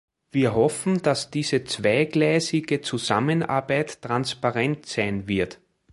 Wir 0.31 0.55
hoffen, 0.55 1.03
dass 1.03 1.29
diese 1.29 1.63
zweigleisige 1.63 2.81
Zusammenarbeit 2.81 4.01
transparent 4.01 4.87
sein 4.87 5.27
wird. 5.27 5.59